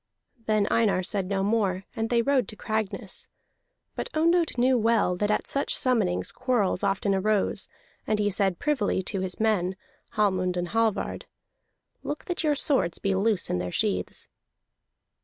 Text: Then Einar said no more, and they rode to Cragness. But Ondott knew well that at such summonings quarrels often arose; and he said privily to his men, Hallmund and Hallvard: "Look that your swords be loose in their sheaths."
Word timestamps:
Then 0.47 0.67
Einar 0.71 1.03
said 1.03 1.27
no 1.27 1.43
more, 1.43 1.83
and 1.95 2.09
they 2.09 2.23
rode 2.23 2.47
to 2.47 2.55
Cragness. 2.55 3.27
But 3.95 4.09
Ondott 4.15 4.57
knew 4.57 4.75
well 4.75 5.15
that 5.15 5.29
at 5.29 5.45
such 5.45 5.77
summonings 5.77 6.31
quarrels 6.31 6.81
often 6.81 7.13
arose; 7.13 7.67
and 8.07 8.17
he 8.17 8.31
said 8.31 8.57
privily 8.57 9.03
to 9.03 9.19
his 9.21 9.39
men, 9.39 9.75
Hallmund 10.15 10.57
and 10.57 10.69
Hallvard: 10.69 11.27
"Look 12.01 12.25
that 12.25 12.43
your 12.43 12.55
swords 12.55 12.97
be 12.97 13.13
loose 13.13 13.47
in 13.51 13.59
their 13.59 13.71
sheaths." 13.71 14.27